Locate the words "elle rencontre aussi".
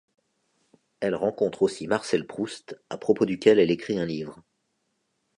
0.99-1.85